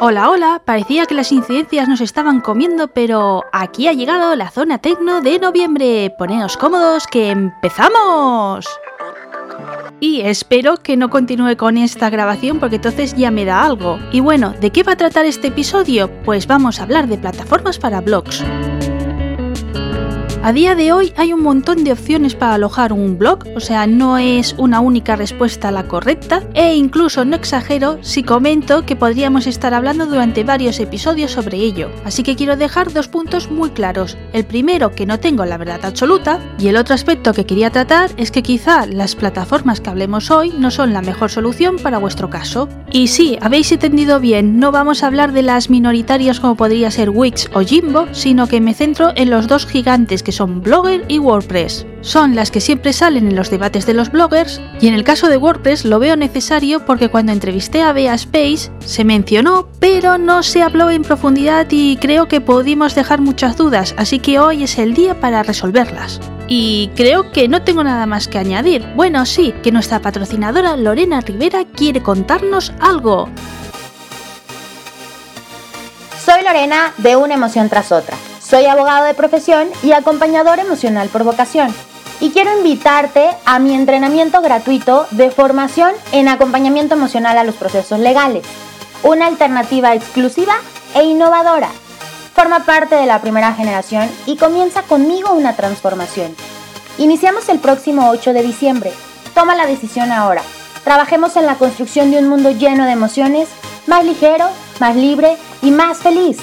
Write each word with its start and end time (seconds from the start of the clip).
Hola, 0.00 0.30
hola, 0.30 0.62
parecía 0.64 1.06
que 1.06 1.14
las 1.14 1.32
incidencias 1.32 1.88
nos 1.88 2.00
estaban 2.00 2.40
comiendo, 2.40 2.88
pero 2.88 3.44
aquí 3.52 3.88
ha 3.88 3.92
llegado 3.92 4.34
la 4.36 4.50
zona 4.50 4.78
tecno 4.78 5.20
de 5.20 5.38
noviembre. 5.38 6.14
Poneos 6.16 6.56
cómodos 6.56 7.06
que 7.06 7.30
empezamos. 7.30 8.66
Y 10.00 10.20
espero 10.20 10.76
que 10.76 10.96
no 10.96 11.10
continúe 11.10 11.56
con 11.56 11.76
esta 11.76 12.10
grabación 12.10 12.60
porque 12.60 12.76
entonces 12.76 13.16
ya 13.16 13.30
me 13.30 13.44
da 13.44 13.64
algo. 13.64 13.98
Y 14.12 14.20
bueno, 14.20 14.54
¿de 14.60 14.70
qué 14.70 14.84
va 14.84 14.92
a 14.92 14.96
tratar 14.96 15.24
este 15.24 15.48
episodio? 15.48 16.08
Pues 16.24 16.46
vamos 16.46 16.78
a 16.78 16.84
hablar 16.84 17.08
de 17.08 17.18
plataformas 17.18 17.78
para 17.78 18.00
blogs. 18.00 18.44
A 20.48 20.54
día 20.54 20.74
de 20.74 20.94
hoy 20.94 21.12
hay 21.18 21.34
un 21.34 21.42
montón 21.42 21.84
de 21.84 21.92
opciones 21.92 22.34
para 22.34 22.54
alojar 22.54 22.94
un 22.94 23.18
blog, 23.18 23.40
o 23.54 23.60
sea, 23.60 23.86
no 23.86 24.16
es 24.16 24.54
una 24.56 24.80
única 24.80 25.14
respuesta 25.14 25.70
la 25.70 25.86
correcta, 25.86 26.42
e 26.54 26.74
incluso 26.74 27.26
no 27.26 27.36
exagero 27.36 27.98
si 28.00 28.22
comento 28.22 28.86
que 28.86 28.96
podríamos 28.96 29.46
estar 29.46 29.74
hablando 29.74 30.06
durante 30.06 30.44
varios 30.44 30.80
episodios 30.80 31.32
sobre 31.32 31.58
ello. 31.58 31.90
Así 32.06 32.22
que 32.22 32.34
quiero 32.34 32.56
dejar 32.56 32.94
dos 32.94 33.08
puntos 33.08 33.50
muy 33.50 33.68
claros. 33.68 34.16
El 34.32 34.46
primero, 34.46 34.94
que 34.94 35.04
no 35.04 35.20
tengo 35.20 35.44
la 35.44 35.58
verdad 35.58 35.84
absoluta, 35.84 36.40
y 36.58 36.68
el 36.68 36.78
otro 36.78 36.94
aspecto 36.94 37.34
que 37.34 37.44
quería 37.44 37.68
tratar 37.68 38.10
es 38.16 38.30
que 38.30 38.42
quizá 38.42 38.86
las 38.86 39.16
plataformas 39.16 39.82
que 39.82 39.90
hablemos 39.90 40.30
hoy 40.30 40.54
no 40.58 40.70
son 40.70 40.94
la 40.94 41.02
mejor 41.02 41.30
solución 41.30 41.76
para 41.76 41.98
vuestro 41.98 42.30
caso. 42.30 42.70
Y 42.90 43.08
sí, 43.08 43.36
habéis 43.42 43.70
entendido 43.70 44.18
bien, 44.18 44.58
no 44.58 44.72
vamos 44.72 45.02
a 45.02 45.08
hablar 45.08 45.32
de 45.32 45.42
las 45.42 45.68
minoritarias 45.68 46.40
como 46.40 46.56
podría 46.56 46.90
ser 46.90 47.10
Wix 47.10 47.50
o 47.52 47.60
Jimbo, 47.60 48.06
sino 48.12 48.46
que 48.46 48.62
me 48.62 48.72
centro 48.72 49.12
en 49.14 49.28
los 49.28 49.46
dos 49.46 49.66
gigantes 49.66 50.22
que 50.22 50.37
son 50.38 50.62
Blogger 50.62 51.04
y 51.08 51.18
WordPress. 51.18 51.84
Son 52.00 52.36
las 52.36 52.52
que 52.52 52.60
siempre 52.60 52.92
salen 52.92 53.26
en 53.26 53.34
los 53.34 53.50
debates 53.50 53.86
de 53.86 53.94
los 53.94 54.12
bloggers 54.12 54.60
y 54.80 54.86
en 54.86 54.94
el 54.94 55.02
caso 55.02 55.28
de 55.28 55.36
WordPress 55.36 55.84
lo 55.84 55.98
veo 55.98 56.14
necesario 56.14 56.86
porque 56.86 57.08
cuando 57.08 57.32
entrevisté 57.32 57.82
a 57.82 57.92
Bea 57.92 58.14
Space 58.14 58.70
se 58.78 59.04
mencionó, 59.04 59.68
pero 59.80 60.16
no 60.16 60.44
se 60.44 60.62
habló 60.62 60.90
en 60.90 61.02
profundidad 61.02 61.66
y 61.70 61.96
creo 61.96 62.28
que 62.28 62.40
pudimos 62.40 62.94
dejar 62.94 63.20
muchas 63.20 63.56
dudas, 63.56 63.96
así 63.98 64.20
que 64.20 64.38
hoy 64.38 64.62
es 64.62 64.78
el 64.78 64.94
día 64.94 65.18
para 65.18 65.42
resolverlas. 65.42 66.20
Y 66.46 66.92
creo 66.94 67.32
que 67.32 67.48
no 67.48 67.62
tengo 67.62 67.82
nada 67.82 68.06
más 68.06 68.28
que 68.28 68.38
añadir. 68.38 68.86
Bueno, 68.94 69.26
sí, 69.26 69.52
que 69.64 69.72
nuestra 69.72 70.00
patrocinadora 70.00 70.76
Lorena 70.76 71.20
Rivera 71.20 71.64
quiere 71.64 72.00
contarnos 72.00 72.72
algo. 72.78 73.28
Soy 76.24 76.44
Lorena 76.44 76.94
de 76.98 77.16
Una 77.16 77.34
Emoción 77.34 77.68
tras 77.68 77.90
otra 77.90 78.16
soy 78.48 78.64
abogado 78.64 79.04
de 79.04 79.14
profesión 79.14 79.68
y 79.82 79.92
acompañador 79.92 80.58
emocional 80.58 81.08
por 81.08 81.22
vocación. 81.22 81.74
Y 82.20 82.30
quiero 82.30 82.56
invitarte 82.56 83.28
a 83.44 83.58
mi 83.58 83.74
entrenamiento 83.74 84.40
gratuito 84.40 85.06
de 85.10 85.30
formación 85.30 85.92
en 86.12 86.28
acompañamiento 86.28 86.94
emocional 86.94 87.36
a 87.36 87.44
los 87.44 87.56
procesos 87.56 88.00
legales. 88.00 88.44
Una 89.02 89.26
alternativa 89.26 89.94
exclusiva 89.94 90.54
e 90.94 91.04
innovadora. 91.04 91.68
Forma 92.34 92.64
parte 92.64 92.94
de 92.94 93.06
la 93.06 93.20
primera 93.20 93.52
generación 93.52 94.08
y 94.24 94.36
comienza 94.36 94.82
conmigo 94.82 95.32
una 95.32 95.54
transformación. 95.54 96.34
Iniciamos 96.96 97.48
el 97.50 97.58
próximo 97.58 98.08
8 98.08 98.32
de 98.32 98.42
diciembre. 98.42 98.92
Toma 99.34 99.54
la 99.54 99.66
decisión 99.66 100.10
ahora. 100.10 100.42
Trabajemos 100.84 101.36
en 101.36 101.44
la 101.44 101.56
construcción 101.56 102.10
de 102.10 102.18
un 102.18 102.28
mundo 102.28 102.50
lleno 102.50 102.86
de 102.86 102.92
emociones, 102.92 103.48
más 103.86 104.04
ligero, 104.04 104.46
más 104.80 104.96
libre 104.96 105.36
y 105.60 105.70
más 105.70 105.98
feliz. 105.98 106.38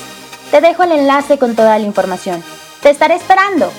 Te 0.55 0.61
dejo 0.61 0.83
el 0.83 0.93
enlace 0.93 1.37
con 1.37 1.53
toda 1.53 1.77
la 1.77 1.85
información. 1.85 2.41
Te 2.81 2.89
estaré 2.89 3.15
esperando. 3.15 3.73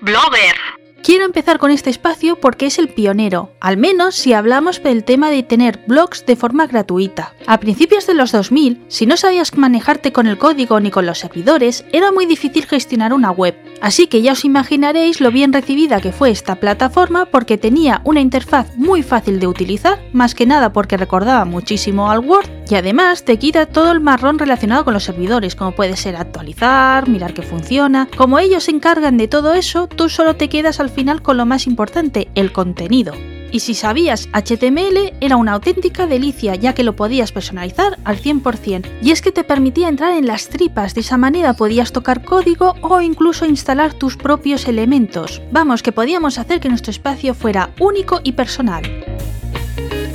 Blogger. 0.00 0.54
Quiero 1.02 1.26
empezar 1.26 1.58
con 1.58 1.70
este 1.70 1.90
espacio 1.90 2.40
porque 2.40 2.64
es 2.64 2.78
el 2.78 2.88
pionero, 2.88 3.50
al 3.60 3.76
menos 3.76 4.14
si 4.14 4.32
hablamos 4.32 4.82
del 4.82 5.04
tema 5.04 5.28
de 5.28 5.42
tener 5.42 5.80
blogs 5.86 6.24
de 6.24 6.36
forma 6.36 6.66
gratuita. 6.66 7.34
A 7.46 7.60
principios 7.60 8.06
de 8.06 8.14
los 8.14 8.32
2000, 8.32 8.86
si 8.88 9.04
no 9.04 9.18
sabías 9.18 9.54
manejarte 9.58 10.10
con 10.10 10.26
el 10.26 10.38
código 10.38 10.80
ni 10.80 10.90
con 10.90 11.04
los 11.04 11.18
servidores, 11.18 11.84
era 11.92 12.12
muy 12.12 12.24
difícil 12.24 12.64
gestionar 12.64 13.12
una 13.12 13.30
web. 13.30 13.54
Así 13.82 14.06
que 14.06 14.22
ya 14.22 14.32
os 14.32 14.46
imaginaréis 14.46 15.20
lo 15.20 15.30
bien 15.30 15.52
recibida 15.52 16.00
que 16.00 16.12
fue 16.12 16.30
esta 16.30 16.56
plataforma 16.56 17.26
porque 17.26 17.58
tenía 17.58 18.00
una 18.04 18.20
interfaz 18.20 18.74
muy 18.76 19.02
fácil 19.02 19.38
de 19.38 19.46
utilizar, 19.46 20.00
más 20.14 20.34
que 20.34 20.46
nada 20.46 20.72
porque 20.72 20.96
recordaba 20.96 21.44
muchísimo 21.44 22.10
al 22.10 22.20
Word 22.20 22.57
y 22.70 22.74
además 22.74 23.24
te 23.24 23.38
quita 23.38 23.66
todo 23.66 23.92
el 23.92 24.00
marrón 24.00 24.38
relacionado 24.38 24.84
con 24.84 24.94
los 24.94 25.04
servidores, 25.04 25.54
como 25.54 25.72
puede 25.72 25.96
ser 25.96 26.16
actualizar, 26.16 27.08
mirar 27.08 27.34
que 27.34 27.42
funciona. 27.42 28.08
Como 28.16 28.38
ellos 28.38 28.64
se 28.64 28.72
encargan 28.72 29.16
de 29.16 29.28
todo 29.28 29.54
eso, 29.54 29.86
tú 29.88 30.08
solo 30.08 30.36
te 30.36 30.48
quedas 30.48 30.80
al 30.80 30.90
final 30.90 31.22
con 31.22 31.36
lo 31.36 31.46
más 31.46 31.66
importante, 31.66 32.28
el 32.34 32.52
contenido. 32.52 33.14
Y 33.50 33.60
si 33.60 33.74
sabías 33.74 34.28
HTML, 34.32 35.14
era 35.20 35.36
una 35.36 35.52
auténtica 35.52 36.06
delicia 36.06 36.54
ya 36.54 36.74
que 36.74 36.82
lo 36.82 36.96
podías 36.96 37.32
personalizar 37.32 37.98
al 38.04 38.18
100%. 38.18 38.86
Y 39.02 39.10
es 39.10 39.22
que 39.22 39.32
te 39.32 39.44
permitía 39.44 39.88
entrar 39.88 40.12
en 40.12 40.26
las 40.26 40.48
tripas, 40.48 40.94
de 40.94 41.00
esa 41.00 41.16
manera 41.16 41.54
podías 41.54 41.92
tocar 41.92 42.24
código 42.24 42.74
o 42.82 43.00
incluso 43.00 43.46
instalar 43.46 43.94
tus 43.94 44.16
propios 44.16 44.68
elementos. 44.68 45.40
Vamos, 45.50 45.82
que 45.82 45.92
podíamos 45.92 46.38
hacer 46.38 46.60
que 46.60 46.68
nuestro 46.68 46.90
espacio 46.90 47.32
fuera 47.32 47.70
único 47.78 48.20
y 48.22 48.32
personal. 48.32 49.07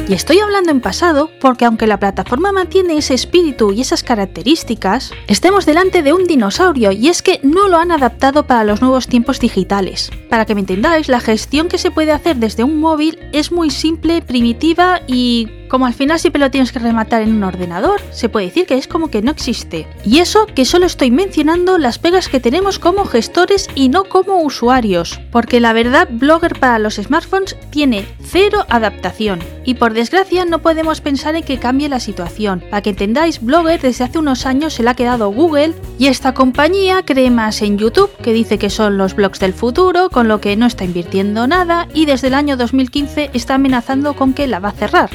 Y 0.06 0.14
estoy 0.14 0.40
hablando 0.40 0.70
en 0.70 0.82
pasado 0.82 1.32
porque 1.40 1.64
aunque 1.64 1.88
la 1.88 1.98
plataforma 1.98 2.52
mantiene 2.52 2.98
ese 2.98 3.14
espíritu 3.14 3.72
y 3.72 3.80
esas 3.80 4.04
características, 4.04 5.12
estemos 5.28 5.66
delante 5.66 6.04
de 6.04 6.12
un 6.12 6.26
dinosaurio 6.26 6.92
y 6.92 7.08
es 7.08 7.22
que 7.22 7.40
no 7.42 7.70
lo 7.70 7.78
han 7.78 7.92
adaptado 7.92 8.46
para 8.46 8.66
los 8.66 8.82
nuevos 8.82 9.08
tiempos 9.08 9.40
digitales. 9.40 10.12
Para 10.30 10.46
que 10.46 10.56
me 10.56 10.62
entendáis, 10.62 11.08
la 11.08 11.22
gestión 11.22 11.70
que 11.70 11.78
se 11.78 11.90
puede 11.90 12.12
hacer 12.12 12.36
desde 12.36 12.66
un 12.66 12.82
móvil 12.82 13.18
es 13.32 13.54
muy 13.54 13.70
simple, 13.70 14.22
primitiva 14.22 15.02
y 15.08 15.63
como 15.74 15.88
al 15.88 15.96
final 15.96 16.20
siempre 16.20 16.40
lo 16.40 16.52
tienes 16.52 16.72
que 16.72 16.78
rematar 16.78 17.24
en 17.24 17.34
un 17.34 17.44
ordenador, 17.44 18.00
se 18.12 18.30
puede 18.30 18.46
decir 18.46 18.68
que 18.68 18.76
es 18.76 18.88
como 18.88 19.10
que 19.10 19.24
no 19.24 19.32
existe. 19.32 19.88
Y 20.06 20.20
eso 20.20 20.46
que 20.46 20.66
solo 20.66 20.86
estoy 20.86 21.10
mencionando 21.10 21.80
las 21.80 21.98
pegas 21.98 22.28
que 22.28 22.40
tenemos 22.40 22.78
como 22.78 23.06
gestores 23.06 23.68
y 23.74 23.90
no 23.90 24.04
como 24.04 24.44
usuarios, 24.44 25.20
porque 25.32 25.60
la 25.60 25.74
verdad 25.74 26.08
Blogger 26.12 26.60
para 26.60 26.78
los 26.78 26.98
smartphones 26.98 27.58
tiene 27.72 28.06
cero 28.22 28.68
adaptación. 28.70 29.40
Y 29.66 29.74
por 29.76 29.96
desgracia 29.96 30.46
no 30.46 30.60
podemos 30.60 31.02
pensar 31.02 31.36
en 31.36 31.44
que 31.44 31.58
cambie 31.58 31.90
la 31.90 32.00
situación. 32.00 32.64
Para 32.70 32.84
que 32.84 32.92
entendáis, 32.92 33.42
Blogger 33.42 33.82
desde 33.82 34.04
hace 34.04 34.20
unos 34.20 34.46
años 34.46 34.76
se 34.76 34.84
le 34.84 34.92
ha 34.92 34.94
quedado 34.94 35.32
Google 35.32 35.74
y 35.98 36.06
esta 36.06 36.36
compañía 36.36 37.02
cree 37.04 37.32
más 37.32 37.64
en 37.64 37.80
YouTube, 37.80 38.16
que 38.22 38.34
dice 38.34 38.60
que 38.60 38.70
son 38.70 39.00
los 39.00 39.16
blogs 39.16 39.40
del 39.40 39.54
futuro, 39.54 40.12
con 40.12 40.28
lo 40.28 40.40
que 40.40 40.56
no 40.56 40.68
está 40.68 40.84
invirtiendo 40.84 41.48
nada 41.48 41.88
y 41.96 42.06
desde 42.06 42.28
el 42.28 42.36
año 42.36 42.58
2015 42.58 43.32
está 43.34 43.56
amenazando 43.56 44.16
con 44.16 44.36
que 44.36 44.46
la 44.46 44.60
va 44.60 44.70
a 44.70 44.74
cerrar. 44.74 45.10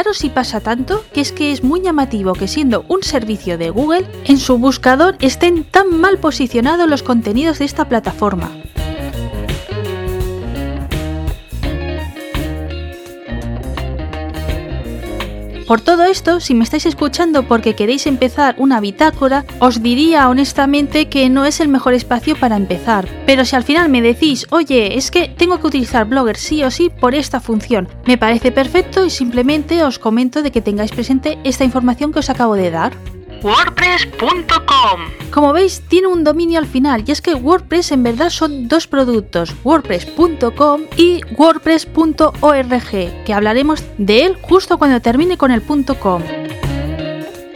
Fijaros 0.00 0.16
si 0.16 0.30
pasa 0.30 0.60
tanto 0.60 1.04
que 1.12 1.20
es 1.20 1.30
que 1.30 1.52
es 1.52 1.62
muy 1.62 1.82
llamativo 1.82 2.32
que 2.32 2.48
siendo 2.48 2.86
un 2.88 3.02
servicio 3.02 3.58
de 3.58 3.68
Google, 3.68 4.06
en 4.24 4.38
su 4.38 4.56
buscador 4.56 5.16
estén 5.20 5.62
tan 5.62 6.00
mal 6.00 6.16
posicionados 6.16 6.88
los 6.88 7.02
contenidos 7.02 7.58
de 7.58 7.66
esta 7.66 7.86
plataforma. 7.86 8.50
Por 15.70 15.80
todo 15.80 16.02
esto, 16.02 16.40
si 16.40 16.52
me 16.52 16.64
estáis 16.64 16.84
escuchando 16.84 17.44
porque 17.44 17.76
queréis 17.76 18.08
empezar 18.08 18.56
una 18.58 18.80
bitácora, 18.80 19.44
os 19.60 19.80
diría 19.80 20.28
honestamente 20.28 21.08
que 21.08 21.28
no 21.28 21.44
es 21.44 21.60
el 21.60 21.68
mejor 21.68 21.94
espacio 21.94 22.34
para 22.34 22.56
empezar. 22.56 23.06
Pero 23.24 23.44
si 23.44 23.54
al 23.54 23.62
final 23.62 23.88
me 23.88 24.02
decís, 24.02 24.48
oye, 24.50 24.98
es 24.98 25.12
que 25.12 25.28
tengo 25.28 25.60
que 25.60 25.68
utilizar 25.68 26.06
Blogger 26.06 26.38
sí 26.38 26.64
o 26.64 26.72
sí 26.72 26.90
por 26.90 27.14
esta 27.14 27.38
función, 27.38 27.86
me 28.04 28.18
parece 28.18 28.50
perfecto 28.50 29.06
y 29.06 29.10
simplemente 29.10 29.84
os 29.84 30.00
comento 30.00 30.42
de 30.42 30.50
que 30.50 30.60
tengáis 30.60 30.90
presente 30.90 31.38
esta 31.44 31.62
información 31.62 32.12
que 32.12 32.18
os 32.18 32.30
acabo 32.30 32.56
de 32.56 32.72
dar 32.72 32.92
wordpress.com. 33.42 35.00
Como 35.30 35.52
veis, 35.52 35.82
tiene 35.88 36.08
un 36.08 36.24
dominio 36.24 36.58
al 36.58 36.66
final, 36.66 37.04
y 37.06 37.12
es 37.12 37.22
que 37.22 37.34
WordPress 37.34 37.92
en 37.92 38.02
verdad 38.02 38.30
son 38.30 38.68
dos 38.68 38.86
productos, 38.86 39.54
wordpress.com 39.64 40.82
y 40.96 41.20
wordpress.org, 41.36 43.24
que 43.24 43.34
hablaremos 43.34 43.84
de 43.98 44.24
él 44.24 44.38
justo 44.42 44.78
cuando 44.78 45.00
termine 45.00 45.36
con 45.36 45.50
el 45.50 45.62
.com. 46.00 46.22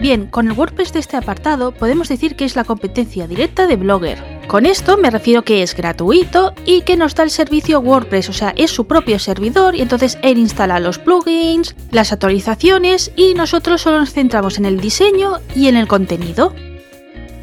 Bien, 0.00 0.26
con 0.26 0.46
el 0.48 0.52
WordPress 0.52 0.92
de 0.92 1.00
este 1.00 1.16
apartado 1.16 1.72
podemos 1.72 2.08
decir 2.08 2.36
que 2.36 2.44
es 2.44 2.56
la 2.56 2.64
competencia 2.64 3.26
directa 3.26 3.66
de 3.66 3.76
Blogger. 3.76 4.33
Con 4.46 4.66
esto 4.66 4.98
me 4.98 5.10
refiero 5.10 5.42
que 5.42 5.62
es 5.62 5.74
gratuito 5.74 6.54
y 6.66 6.82
que 6.82 6.96
nos 6.96 7.14
da 7.14 7.24
el 7.24 7.30
servicio 7.30 7.80
WordPress, 7.80 8.28
o 8.28 8.32
sea, 8.32 8.52
es 8.56 8.70
su 8.70 8.86
propio 8.86 9.18
servidor 9.18 9.74
y 9.74 9.80
entonces 9.80 10.18
él 10.22 10.38
instala 10.38 10.80
los 10.80 10.98
plugins, 10.98 11.74
las 11.90 12.12
actualizaciones 12.12 13.10
y 13.16 13.34
nosotros 13.34 13.80
solo 13.80 13.98
nos 13.98 14.12
centramos 14.12 14.58
en 14.58 14.66
el 14.66 14.80
diseño 14.80 15.40
y 15.56 15.68
en 15.68 15.76
el 15.76 15.88
contenido. 15.88 16.54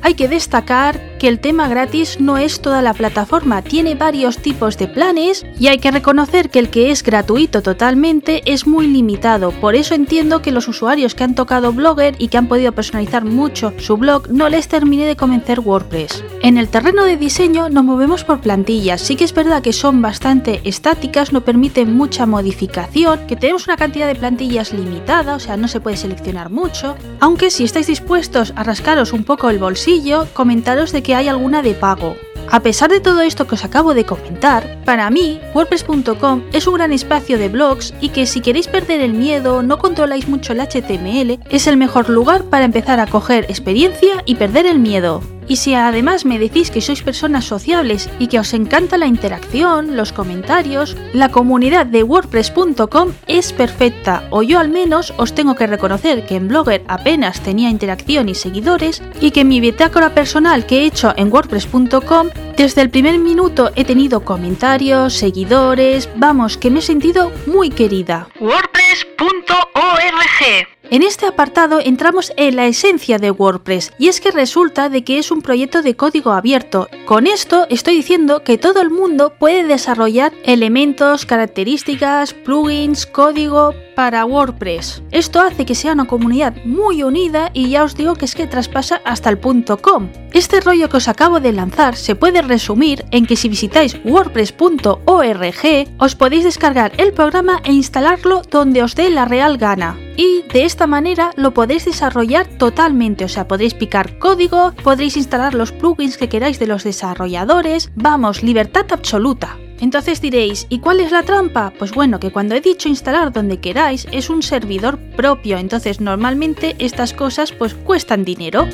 Hay 0.03 0.13
que 0.13 0.27
destacar 0.27 1.01
que 1.21 1.27
el 1.27 1.39
tema 1.39 1.67
gratis 1.67 2.19
no 2.19 2.39
es 2.39 2.61
toda 2.61 2.81
la 2.81 2.95
plataforma, 2.95 3.61
tiene 3.61 3.93
varios 3.93 4.39
tipos 4.39 4.79
de 4.79 4.87
planes 4.87 5.45
y 5.59 5.67
hay 5.67 5.77
que 5.77 5.91
reconocer 5.91 6.49
que 6.49 6.57
el 6.57 6.71
que 6.71 6.89
es 6.89 7.03
gratuito 7.03 7.61
totalmente 7.61 8.41
es 8.51 8.65
muy 8.65 8.87
limitado. 8.87 9.51
Por 9.51 9.75
eso 9.75 9.93
entiendo 9.93 10.41
que 10.41 10.51
los 10.51 10.67
usuarios 10.67 11.13
que 11.13 11.23
han 11.23 11.35
tocado 11.35 11.73
Blogger 11.73 12.15
y 12.17 12.29
que 12.29 12.39
han 12.39 12.47
podido 12.47 12.71
personalizar 12.71 13.23
mucho 13.23 13.71
su 13.77 13.97
blog 13.97 14.31
no 14.31 14.49
les 14.49 14.67
termine 14.67 15.05
de 15.05 15.15
convencer 15.15 15.59
WordPress. 15.59 16.23
En 16.41 16.57
el 16.57 16.69
terreno 16.69 17.03
de 17.03 17.17
diseño 17.17 17.69
nos 17.69 17.83
movemos 17.83 18.23
por 18.23 18.41
plantillas, 18.41 18.99
sí 18.99 19.15
que 19.15 19.25
es 19.25 19.35
verdad 19.35 19.61
que 19.61 19.73
son 19.73 20.01
bastante 20.01 20.59
estáticas, 20.63 21.31
no 21.33 21.41
permiten 21.41 21.95
mucha 21.95 22.25
modificación, 22.25 23.27
que 23.27 23.35
tenemos 23.35 23.67
una 23.67 23.77
cantidad 23.77 24.07
de 24.07 24.15
plantillas 24.15 24.73
limitada, 24.73 25.35
o 25.35 25.39
sea, 25.39 25.55
no 25.55 25.67
se 25.67 25.81
puede 25.81 25.97
seleccionar 25.97 26.49
mucho, 26.49 26.95
aunque 27.19 27.51
si 27.51 27.63
estáis 27.63 27.85
dispuestos 27.85 28.53
a 28.55 28.63
rascaros 28.63 29.13
un 29.13 29.23
poco 29.23 29.51
el 29.51 29.59
bolsillo, 29.59 30.25
comentaros 30.33 30.91
de 30.91 31.03
que 31.03 31.10
hay 31.13 31.27
alguna 31.27 31.61
de 31.61 31.73
pago. 31.73 32.15
A 32.49 32.59
pesar 32.59 32.89
de 32.89 32.99
todo 32.99 33.21
esto 33.21 33.47
que 33.47 33.55
os 33.55 33.63
acabo 33.63 33.93
de 33.93 34.05
comentar, 34.05 34.77
para 34.83 35.09
mí 35.09 35.39
WordPress.com 35.53 36.43
es 36.51 36.67
un 36.67 36.73
gran 36.73 36.91
espacio 36.91 37.37
de 37.37 37.47
blogs 37.47 37.93
y 38.01 38.09
que 38.09 38.25
si 38.25 38.41
queréis 38.41 38.67
perder 38.67 38.99
el 38.99 39.13
miedo, 39.13 39.63
no 39.63 39.77
controláis 39.77 40.27
mucho 40.27 40.51
el 40.51 40.59
HTML, 40.59 41.39
es 41.49 41.67
el 41.67 41.77
mejor 41.77 42.09
lugar 42.09 42.43
para 42.43 42.65
empezar 42.65 42.99
a 42.99 43.07
coger 43.07 43.45
experiencia 43.45 44.21
y 44.25 44.35
perder 44.35 44.65
el 44.65 44.79
miedo. 44.79 45.21
Y 45.51 45.57
si 45.57 45.73
además 45.73 46.23
me 46.23 46.39
decís 46.39 46.71
que 46.71 46.79
sois 46.79 47.03
personas 47.03 47.43
sociables 47.43 48.09
y 48.19 48.27
que 48.27 48.39
os 48.39 48.53
encanta 48.53 48.97
la 48.97 49.05
interacción, 49.05 49.97
los 49.97 50.13
comentarios, 50.13 50.95
la 51.11 51.27
comunidad 51.27 51.85
de 51.85 52.03
WordPress.com 52.03 53.11
es 53.27 53.51
perfecta, 53.51 54.23
o 54.29 54.43
yo 54.43 54.59
al 54.59 54.69
menos 54.69 55.13
os 55.17 55.35
tengo 55.35 55.55
que 55.55 55.67
reconocer 55.67 56.25
que 56.25 56.37
en 56.37 56.47
Blogger 56.47 56.85
apenas 56.87 57.41
tenía 57.41 57.69
interacción 57.69 58.29
y 58.29 58.35
seguidores, 58.35 59.03
y 59.19 59.31
que 59.31 59.43
mi 59.43 59.59
bitácora 59.59 60.13
personal 60.13 60.65
que 60.65 60.83
he 60.83 60.85
hecho 60.85 61.13
en 61.17 61.29
WordPress.com, 61.29 62.29
desde 62.55 62.81
el 62.81 62.89
primer 62.89 63.19
minuto 63.19 63.71
he 63.75 63.83
tenido 63.83 64.23
comentarios, 64.23 65.15
seguidores, 65.15 66.07
vamos, 66.15 66.55
que 66.55 66.71
me 66.71 66.79
he 66.79 66.81
sentido 66.81 67.29
muy 67.45 67.71
querida. 67.71 68.29
WordPress.org 68.39 70.80
en 70.91 71.03
este 71.03 71.25
apartado 71.25 71.79
entramos 71.79 72.33
en 72.35 72.57
la 72.57 72.67
esencia 72.67 73.17
de 73.17 73.31
WordPress 73.31 73.93
y 73.97 74.09
es 74.09 74.19
que 74.19 74.29
resulta 74.29 74.89
de 74.89 75.05
que 75.05 75.19
es 75.19 75.31
un 75.31 75.41
proyecto 75.41 75.81
de 75.81 75.95
código 75.95 76.33
abierto. 76.33 76.89
Con 77.05 77.27
esto 77.27 77.65
estoy 77.69 77.95
diciendo 77.95 78.43
que 78.43 78.57
todo 78.57 78.81
el 78.81 78.89
mundo 78.89 79.33
puede 79.39 79.63
desarrollar 79.63 80.33
elementos, 80.43 81.25
características, 81.25 82.33
plugins, 82.33 83.05
código 83.05 83.73
para 83.95 84.25
WordPress. 84.25 85.01
Esto 85.11 85.39
hace 85.39 85.65
que 85.65 85.75
sea 85.75 85.93
una 85.93 86.07
comunidad 86.07 86.55
muy 86.65 87.03
unida 87.03 87.51
y 87.53 87.69
ya 87.69 87.85
os 87.85 87.95
digo 87.95 88.15
que 88.15 88.25
es 88.25 88.35
que 88.35 88.47
traspasa 88.47 89.01
hasta 89.05 89.29
el 89.29 89.39
.com. 89.39 90.09
Este 90.33 90.59
rollo 90.59 90.89
que 90.89 90.97
os 90.97 91.07
acabo 91.07 91.39
de 91.39 91.53
lanzar 91.53 91.95
se 91.95 92.15
puede 92.15 92.41
resumir 92.41 93.05
en 93.11 93.25
que 93.25 93.37
si 93.37 93.47
visitáis 93.47 93.97
wordpress.org 94.03 95.87
os 95.99 96.15
podéis 96.15 96.43
descargar 96.43 96.91
el 96.97 97.13
programa 97.13 97.61
e 97.63 97.71
instalarlo 97.71 98.41
donde 98.51 98.83
os 98.83 98.95
dé 98.95 99.09
la 99.09 99.23
real 99.23 99.57
gana 99.57 100.10
y 100.17 100.43
de 100.53 100.65
esta 100.65 100.87
manera 100.87 101.31
lo 101.35 101.53
podéis 101.53 101.85
desarrollar 101.85 102.47
totalmente, 102.57 103.25
o 103.25 103.29
sea, 103.29 103.47
podréis 103.47 103.73
picar 103.73 104.19
código, 104.19 104.73
podréis 104.83 105.17
instalar 105.17 105.53
los 105.53 105.71
plugins 105.71 106.17
que 106.17 106.29
queráis 106.29 106.59
de 106.59 106.67
los 106.67 106.83
desarrolladores, 106.83 107.91
vamos, 107.95 108.43
libertad 108.43 108.85
absoluta. 108.91 109.57
Entonces 109.79 110.21
diréis, 110.21 110.67
¿y 110.69 110.79
cuál 110.79 110.99
es 110.99 111.11
la 111.11 111.23
trampa? 111.23 111.73
Pues 111.77 111.91
bueno, 111.91 112.19
que 112.19 112.31
cuando 112.31 112.53
he 112.53 112.61
dicho 112.61 112.87
instalar 112.87 113.31
donde 113.31 113.59
queráis 113.59 114.07
es 114.11 114.29
un 114.29 114.43
servidor 114.43 114.99
propio, 115.15 115.57
entonces 115.57 115.99
normalmente 115.99 116.75
estas 116.77 117.13
cosas 117.13 117.51
pues 117.51 117.73
cuestan 117.73 118.23
dinero. 118.23 118.67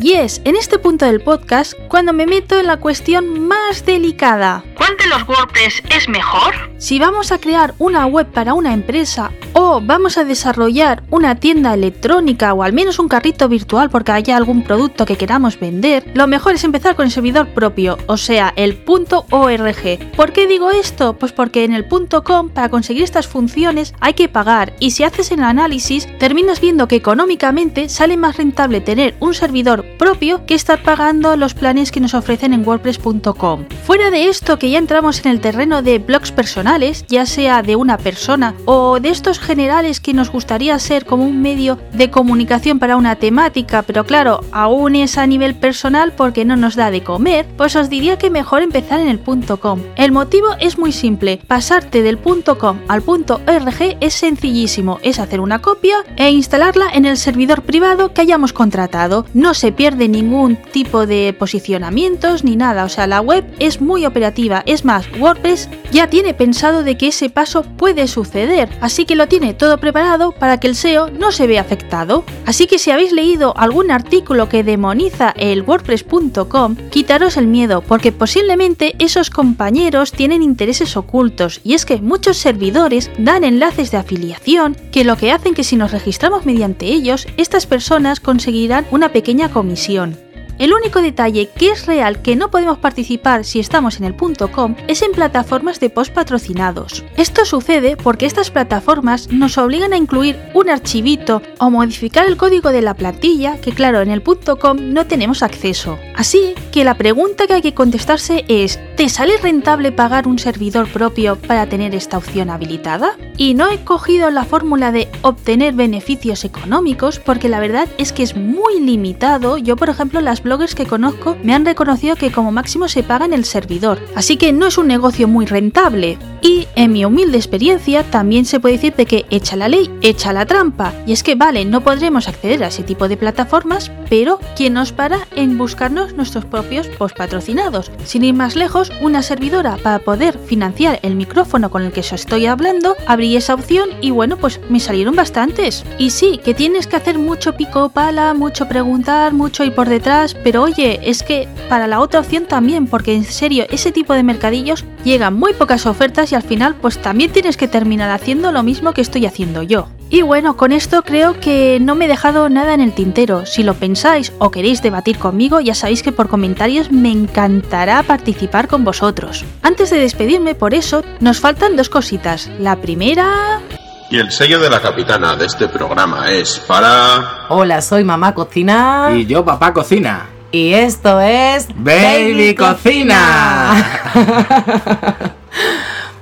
Y 0.00 0.12
es 0.12 0.40
en 0.44 0.56
este 0.56 0.78
punto 0.78 1.04
del 1.04 1.20
podcast 1.20 1.74
cuando 1.88 2.12
me 2.12 2.26
meto 2.26 2.58
en 2.58 2.66
la 2.66 2.78
cuestión 2.78 3.46
más 3.46 3.84
delicada. 3.84 4.64
¿Cuál 4.76 4.96
de 4.96 5.06
los 5.06 5.26
WordPress 5.28 5.82
es 5.90 6.08
mejor? 6.08 6.54
Si 6.78 6.98
vamos 6.98 7.32
a 7.32 7.38
crear 7.38 7.74
una 7.78 8.04
web 8.04 8.26
para 8.26 8.52
una 8.52 8.74
empresa 8.74 9.32
o 9.54 9.80
vamos 9.80 10.18
a 10.18 10.24
desarrollar 10.24 11.02
una 11.10 11.36
tienda 11.36 11.72
electrónica 11.72 12.52
o 12.52 12.62
al 12.62 12.74
menos 12.74 12.98
un 12.98 13.08
carrito 13.08 13.48
virtual 13.48 13.88
porque 13.88 14.12
haya 14.12 14.36
algún 14.36 14.62
producto 14.62 15.06
que 15.06 15.16
queramos 15.16 15.58
vender, 15.58 16.04
lo 16.12 16.26
mejor 16.26 16.54
es 16.54 16.64
empezar 16.64 16.94
con 16.94 17.06
el 17.06 17.10
servidor 17.10 17.48
propio, 17.48 17.96
o 18.06 18.18
sea, 18.18 18.52
el 18.56 18.78
.org. 18.86 19.98
¿Por 20.14 20.32
qué 20.32 20.46
digo 20.46 20.70
esto? 20.70 21.14
Pues 21.14 21.32
porque 21.32 21.64
en 21.64 21.72
el 21.72 21.86
.com 21.88 22.50
para 22.50 22.68
conseguir 22.68 23.04
estas 23.04 23.26
funciones 23.26 23.94
hay 24.00 24.12
que 24.12 24.28
pagar 24.28 24.74
y 24.78 24.90
si 24.90 25.02
haces 25.02 25.30
el 25.30 25.42
análisis 25.42 26.06
terminas 26.18 26.60
viendo 26.60 26.88
que 26.88 26.96
económicamente 26.96 27.88
sale 27.88 28.18
más 28.18 28.36
rentable 28.36 28.82
tener 28.82 29.14
un 29.20 29.32
servidor 29.32 29.82
propio 29.96 30.44
que 30.44 30.54
estar 30.54 30.82
pagando 30.82 31.36
los 31.36 31.54
planes 31.54 31.90
que 31.90 32.00
nos 32.00 32.12
ofrecen 32.12 32.52
en 32.52 32.68
wordpress.com. 32.68 33.64
Fuera 33.86 34.10
de 34.10 34.28
esto 34.28 34.58
que 34.58 34.68
ya 34.68 34.78
entramos 34.78 35.24
en 35.24 35.30
el 35.30 35.40
terreno 35.40 35.80
de 35.80 35.98
blogs 35.98 36.32
personales, 36.32 36.65
ya 37.08 37.26
sea 37.26 37.62
de 37.62 37.76
una 37.76 37.96
persona 37.96 38.54
o 38.64 38.98
de 38.98 39.10
estos 39.10 39.38
generales 39.38 40.00
que 40.00 40.12
nos 40.12 40.32
gustaría 40.32 40.76
ser 40.80 41.06
como 41.06 41.24
un 41.24 41.40
medio 41.40 41.78
de 41.92 42.10
comunicación 42.10 42.80
para 42.80 42.96
una 42.96 43.14
temática, 43.14 43.82
pero 43.82 44.04
claro, 44.04 44.40
aún 44.50 44.96
es 44.96 45.16
a 45.16 45.28
nivel 45.28 45.54
personal 45.54 46.12
porque 46.12 46.44
no 46.44 46.56
nos 46.56 46.74
da 46.74 46.90
de 46.90 47.04
comer, 47.04 47.46
pues 47.56 47.76
os 47.76 47.88
diría 47.88 48.18
que 48.18 48.30
mejor 48.30 48.62
empezar 48.62 48.98
en 48.98 49.06
el 49.06 49.20
.com. 49.60 49.80
El 49.94 50.10
motivo 50.10 50.48
es 50.58 50.76
muy 50.76 50.90
simple, 50.90 51.38
pasarte 51.46 52.02
del 52.02 52.18
.com 52.18 52.78
al 52.88 53.02
.org 53.06 53.96
es 54.00 54.14
sencillísimo, 54.14 54.98
es 55.02 55.20
hacer 55.20 55.38
una 55.40 55.60
copia 55.60 55.98
e 56.16 56.30
instalarla 56.30 56.88
en 56.92 57.04
el 57.04 57.16
servidor 57.16 57.62
privado 57.62 58.12
que 58.12 58.22
hayamos 58.22 58.52
contratado. 58.52 59.24
No 59.34 59.54
se 59.54 59.70
pierde 59.70 60.08
ningún 60.08 60.56
tipo 60.56 61.06
de 61.06 61.32
posicionamientos 61.38 62.42
ni 62.42 62.56
nada, 62.56 62.84
o 62.84 62.88
sea, 62.88 63.06
la 63.06 63.20
web 63.20 63.44
es 63.60 63.80
muy 63.80 64.04
operativa. 64.04 64.64
Es 64.66 64.84
más, 64.84 65.06
WordPress 65.20 65.68
ya 65.92 66.08
tiene 66.08 66.34
pensado 66.34 66.55
de 66.56 66.96
que 66.96 67.08
ese 67.08 67.28
paso 67.28 67.62
puede 67.62 68.08
suceder, 68.08 68.70
así 68.80 69.04
que 69.04 69.14
lo 69.14 69.28
tiene 69.28 69.52
todo 69.52 69.78
preparado 69.78 70.32
para 70.32 70.58
que 70.58 70.66
el 70.66 70.74
SEO 70.74 71.10
no 71.10 71.30
se 71.30 71.46
vea 71.46 71.60
afectado. 71.60 72.24
Así 72.46 72.66
que 72.66 72.78
si 72.78 72.90
habéis 72.90 73.12
leído 73.12 73.54
algún 73.56 73.90
artículo 73.90 74.48
que 74.48 74.64
demoniza 74.64 75.34
el 75.36 75.62
wordpress.com, 75.62 76.76
quitaros 76.90 77.36
el 77.36 77.46
miedo, 77.46 77.82
porque 77.82 78.10
posiblemente 78.10 78.96
esos 78.98 79.28
compañeros 79.28 80.12
tienen 80.12 80.42
intereses 80.42 80.96
ocultos, 80.96 81.60
y 81.62 81.74
es 81.74 81.84
que 81.84 82.00
muchos 82.00 82.38
servidores 82.38 83.10
dan 83.18 83.44
enlaces 83.44 83.90
de 83.90 83.98
afiliación 83.98 84.76
que 84.90 85.04
lo 85.04 85.16
que 85.16 85.32
hacen 85.32 85.54
que 85.54 85.64
si 85.64 85.76
nos 85.76 85.92
registramos 85.92 86.46
mediante 86.46 86.86
ellos, 86.86 87.26
estas 87.36 87.66
personas 87.66 88.20
conseguirán 88.20 88.86
una 88.90 89.10
pequeña 89.10 89.50
comisión 89.50 89.66
misión. 89.66 90.25
El 90.58 90.72
único 90.72 91.02
detalle 91.02 91.48
que 91.48 91.70
es 91.70 91.86
real 91.86 92.22
que 92.22 92.34
no 92.34 92.50
podemos 92.50 92.78
participar 92.78 93.44
si 93.44 93.60
estamos 93.60 93.98
en 93.98 94.04
el 94.04 94.16
.com 94.16 94.74
es 94.88 95.02
en 95.02 95.12
plataformas 95.12 95.80
de 95.80 95.90
post 95.90 96.12
patrocinados. 96.14 97.04
Esto 97.16 97.44
sucede 97.44 97.96
porque 97.96 98.26
estas 98.26 98.50
plataformas 98.50 99.28
nos 99.30 99.58
obligan 99.58 99.92
a 99.92 99.98
incluir 99.98 100.38
un 100.54 100.70
archivito 100.70 101.42
o 101.58 101.70
modificar 101.70 102.26
el 102.26 102.36
código 102.36 102.72
de 102.72 102.82
la 102.82 102.94
plantilla 102.94 103.58
que 103.60 103.72
claro 103.72 104.00
en 104.00 104.10
el 104.10 104.22
.com 104.22 104.78
no 104.80 105.06
tenemos 105.06 105.42
acceso. 105.42 105.98
Así 106.14 106.54
que 106.72 106.84
la 106.84 106.96
pregunta 106.96 107.46
que 107.46 107.54
hay 107.54 107.62
que 107.62 107.74
contestarse 107.74 108.44
es 108.48 108.80
¿te 108.96 109.10
sale 109.10 109.36
rentable 109.36 109.92
pagar 109.92 110.26
un 110.26 110.38
servidor 110.38 110.88
propio 110.88 111.36
para 111.36 111.68
tener 111.68 111.94
esta 111.94 112.16
opción 112.16 112.48
habilitada? 112.48 113.16
Y 113.36 113.52
no 113.52 113.70
he 113.70 113.84
cogido 113.84 114.30
la 114.30 114.46
fórmula 114.46 114.90
de 114.90 115.08
obtener 115.20 115.74
beneficios 115.74 116.44
económicos 116.44 117.18
porque 117.18 117.50
la 117.50 117.60
verdad 117.60 117.88
es 117.98 118.12
que 118.12 118.22
es 118.22 118.34
muy 118.34 118.80
limitado. 118.80 119.58
Yo 119.58 119.76
por 119.76 119.90
ejemplo 119.90 120.22
las 120.22 120.42
bloggers 120.42 120.74
que 120.74 120.86
conozco 120.86 121.36
me 121.42 121.52
han 121.54 121.66
reconocido 121.66 122.16
que 122.16 122.32
como 122.32 122.52
máximo 122.52 122.88
se 122.88 123.02
paga 123.02 123.26
en 123.26 123.34
el 123.34 123.44
servidor, 123.44 124.00
así 124.14 124.38
que 124.38 124.54
no 124.54 124.66
es 124.66 124.78
un 124.78 124.86
negocio 124.86 125.28
muy 125.28 125.44
rentable. 125.44 126.18
Y 126.40 126.66
en 126.74 126.92
mi 126.92 127.04
humilde 127.04 127.36
experiencia 127.36 128.02
también 128.04 128.44
se 128.44 128.60
puede 128.60 128.76
decir 128.76 128.94
de 128.94 129.04
que 129.04 129.26
echa 129.30 129.56
la 129.56 129.68
ley, 129.68 129.90
echa 130.00 130.32
la 130.32 130.46
trampa. 130.46 130.94
Y 131.06 131.12
es 131.12 131.22
que 131.22 131.34
vale, 131.34 131.64
no 131.64 131.82
podremos 131.82 132.28
acceder 132.28 132.62
a 132.62 132.68
ese 132.68 132.82
tipo 132.82 133.08
de 133.08 133.16
plataformas, 133.16 133.90
pero 134.08 134.38
¿quién 134.54 134.74
nos 134.74 134.92
para 134.92 135.26
en 135.34 135.58
buscarnos 135.58 136.14
nuestros 136.14 136.44
propios 136.44 136.86
post 136.86 137.16
patrocinados? 137.16 137.90
Sin 138.04 138.24
ir 138.24 138.34
más 138.34 138.54
lejos, 138.54 138.85
una 139.00 139.22
servidora 139.22 139.76
para 139.76 139.98
poder 139.98 140.38
financiar 140.38 140.98
el 141.02 141.16
micrófono 141.16 141.70
con 141.70 141.82
el 141.82 141.92
que 141.92 142.00
os 142.00 142.12
estoy 142.12 142.46
hablando, 142.46 142.96
abrí 143.06 143.36
esa 143.36 143.54
opción 143.54 143.90
y 144.00 144.10
bueno, 144.10 144.36
pues 144.36 144.60
me 144.68 144.80
salieron 144.80 145.16
bastantes. 145.16 145.84
Y 145.98 146.10
sí, 146.10 146.40
que 146.42 146.54
tienes 146.54 146.86
que 146.86 146.96
hacer 146.96 147.18
mucho 147.18 147.56
pico 147.56 147.88
pala, 147.88 148.34
mucho 148.34 148.68
preguntar, 148.68 149.32
mucho 149.32 149.64
ir 149.64 149.74
por 149.74 149.88
detrás, 149.88 150.34
pero 150.34 150.62
oye, 150.62 151.00
es 151.02 151.22
que 151.22 151.48
para 151.68 151.86
la 151.86 152.00
otra 152.00 152.20
opción 152.20 152.46
también, 152.46 152.86
porque 152.86 153.14
en 153.14 153.24
serio, 153.24 153.66
ese 153.70 153.92
tipo 153.92 154.14
de 154.14 154.22
mercadillos 154.22 154.84
llegan 155.04 155.34
muy 155.34 155.52
pocas 155.52 155.86
ofertas 155.86 156.32
y 156.32 156.34
al 156.34 156.42
final 156.42 156.74
pues 156.76 157.00
también 157.00 157.32
tienes 157.32 157.56
que 157.56 157.68
terminar 157.68 158.10
haciendo 158.10 158.52
lo 158.52 158.62
mismo 158.62 158.92
que 158.92 159.00
estoy 159.00 159.26
haciendo 159.26 159.62
yo. 159.62 159.88
Y 160.08 160.22
bueno, 160.22 160.56
con 160.56 160.70
esto 160.70 161.02
creo 161.02 161.40
que 161.40 161.78
no 161.80 161.96
me 161.96 162.04
he 162.04 162.08
dejado 162.08 162.48
nada 162.48 162.74
en 162.74 162.80
el 162.80 162.92
tintero. 162.92 163.44
Si 163.44 163.64
lo 163.64 163.74
pensáis 163.74 164.32
o 164.38 164.52
queréis 164.52 164.80
debatir 164.80 165.18
conmigo, 165.18 165.60
ya 165.60 165.74
sabéis 165.74 166.04
que 166.04 166.12
por 166.12 166.28
comentarios 166.28 166.92
me 166.92 167.10
encantará 167.10 168.02
participar 168.04 168.68
con 168.68 168.84
vosotros. 168.84 169.44
Antes 169.62 169.90
de 169.90 169.98
despedirme, 169.98 170.54
por 170.54 170.74
eso, 170.74 171.02
nos 171.18 171.40
faltan 171.40 171.76
dos 171.76 171.88
cositas. 171.88 172.48
La 172.60 172.76
primera... 172.76 173.60
Y 174.08 174.18
el 174.18 174.30
sello 174.30 174.60
de 174.60 174.70
la 174.70 174.80
capitana 174.80 175.34
de 175.34 175.46
este 175.46 175.66
programa 175.66 176.30
es 176.30 176.60
para... 176.60 177.46
Hola, 177.48 177.82
soy 177.82 178.04
Mamá 178.04 178.32
Cocina. 178.32 179.10
Y 179.12 179.26
yo 179.26 179.44
Papá 179.44 179.72
Cocina. 179.72 180.26
Y 180.52 180.72
esto 180.72 181.20
es 181.20 181.66
Baby 181.74 182.54
Cocina. 182.54 183.74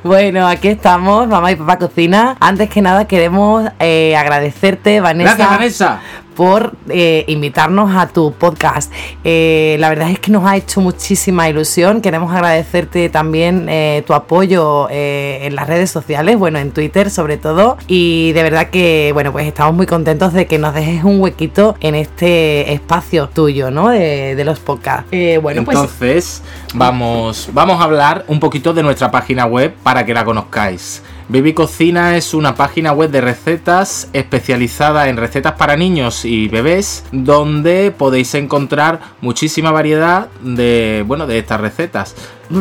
Bueno, 0.05 0.47
aquí 0.47 0.69
estamos, 0.69 1.27
mamá 1.29 1.51
y 1.51 1.57
papá 1.57 1.79
cocina. 1.79 2.37
Antes 2.39 2.69
que 2.69 2.83
nada 2.83 3.07
queremos 3.07 3.65
eh, 3.81 4.15
agradecerte, 4.15 5.01
Vanessa, 5.01 5.35
Gracias, 5.35 5.51
Vanessa. 5.51 6.01
Por 6.35 6.73
eh, 6.89 7.25
invitarnos 7.29 7.95
a 7.95 8.09
tu 8.09 8.33
podcast. 8.33 8.93
Eh, 9.25 9.77
la 9.79 9.89
verdad 9.89 10.11
es 10.11 10.19
que 10.19 10.31
nos 10.31 10.45
ha 10.45 10.57
hecho 10.57 10.81
muchísima 10.81 11.49
ilusión. 11.49 12.01
Queremos 12.01 12.33
agradecerte 12.33 13.09
también 13.09 13.67
eh, 13.69 14.03
tu 14.07 14.15
apoyo 14.15 14.89
en 14.91 15.55
las 15.55 15.67
redes 15.67 15.91
sociales, 15.91 16.39
bueno, 16.39 16.59
en 16.59 16.73
Twitter 16.73 17.11
sobre 17.11 17.37
todo. 17.37 17.77
Y 17.87 18.33
de 18.33 18.43
verdad 18.43 18.71
que, 18.71 19.11
bueno, 19.13 19.33
pues 19.33 19.47
estamos 19.47 19.75
muy 19.75 19.87
contentos 19.87 20.33
de 20.33 20.47
que 20.47 20.59
nos 20.59 20.75
dejes 20.75 21.05
un 21.05 21.21
huequito 21.21 21.77
en 21.81 21.95
este 21.95 22.73
espacio 22.73 23.29
tuyo, 23.29 23.71
¿no? 23.71 23.89
De, 23.89 24.43
los 24.45 24.61
podcasts. 24.61 25.11
Bueno, 25.41 25.65
pues 25.65 25.79
Entonces, 25.79 26.43
vamos, 26.75 27.49
vamos 27.55 27.81
a 27.81 27.85
hablar 27.85 28.27
un 28.29 28.41
poquito 28.41 28.75
de 28.75 28.83
nuestra 28.83 29.11
página 29.11 29.47
web 29.47 29.75
para 29.83 30.05
que 30.05 30.13
la 30.13 30.23
conozcáis. 30.23 31.03
Baby 31.29 31.55
Cocina 31.55 32.17
es 32.17 32.35
una 32.35 32.55
página 32.55 32.93
web 32.93 33.11
de 33.11 33.23
recetas 33.23 34.09
especializada 34.13 35.09
en 35.09 35.17
recetas 35.17 35.53
para 35.53 35.75
niños 35.75 36.27
y 36.27 36.49
bebés, 36.49 37.05
donde 37.13 37.95
podéis 37.97 38.35
encontrar 38.35 39.01
muchísima 39.23 39.71
variedad 39.71 40.29
de, 40.43 41.03
bueno, 41.07 41.27
de 41.27 41.39
estas 41.39 41.63
recetas. 41.63 42.15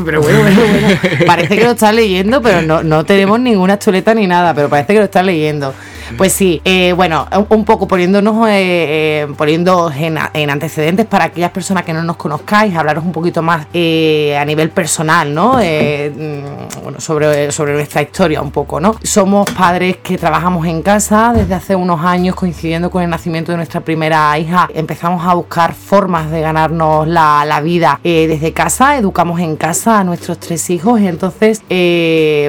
Pero 0.05 0.22
bueno, 0.22 0.39
bueno, 0.39 0.62
bueno. 0.62 1.00
Parece 1.25 1.58
que 1.58 1.63
lo 1.65 1.72
estás 1.72 1.93
leyendo, 1.93 2.41
pero 2.41 2.62
no, 2.62 2.84
no 2.84 3.03
tenemos 3.03 3.38
ninguna 3.39 3.77
chuleta 3.77 4.13
ni 4.13 4.27
nada, 4.27 4.53
pero 4.53 4.70
parece 4.70 4.93
que 4.93 5.00
lo 5.00 5.05
estás 5.05 5.25
leyendo. 5.25 5.74
Pues 6.17 6.34
sí, 6.34 6.62
eh, 6.63 6.93
bueno, 6.93 7.27
un, 7.50 7.65
poco 7.65 7.88
poniéndonos, 7.88 8.48
eh, 8.48 8.51
eh, 8.51 9.27
poniéndoos 9.36 9.96
en, 9.96 10.20
en 10.34 10.50
antecedentes 10.50 11.05
para 11.05 11.25
aquellas 11.25 11.51
personas 11.51 11.84
que 11.84 11.93
no 11.93 12.03
nos 12.03 12.17
conozcáis, 12.17 12.75
hablaros 12.75 13.03
un 13.03 13.12
poquito 13.12 13.41
más 13.41 13.67
eh, 13.74 14.38
a 14.38 14.46
nivel 14.46 14.70
personal, 14.70 15.34
¿no? 15.34 15.53
Mm, 15.53 16.84
bueno, 16.84 17.00
sobre, 17.00 17.51
sobre 17.51 17.74
nuestra 17.74 18.01
historia 18.01 18.41
un 18.41 18.51
poco, 18.51 18.79
¿no? 18.79 18.96
Somos 19.01 19.50
padres 19.51 19.98
que 19.98 20.17
trabajamos 20.17 20.67
en 20.67 20.82
casa 20.82 21.34
desde 21.36 21.55
hace 21.55 21.75
unos 21.75 22.01
años, 22.05 22.36
coincidiendo 22.36 22.91
con 22.91 23.01
el 23.01 23.10
nacimiento 23.10 23.51
de 23.51 23.58
nuestra 23.58 23.82
primera 23.82 24.38
hija. 24.38 24.70
Empezamos 24.74 25.25
a 25.25 25.34
buscar 25.34 25.74
formas 25.74 26.29
de 26.29 26.41
ganarnos 26.41 27.08
la, 27.08 27.43
la 27.46 27.62
vida 27.62 28.00
desde 28.03 28.53
casa, 28.53 28.98
educamos 28.98 29.39
en 29.39 29.55
casa 29.55 30.00
a 30.00 30.03
nuestros 30.03 30.39
tres 30.39 30.70
hijos 30.70 31.01
y 31.01 31.08
entonces, 31.08 31.63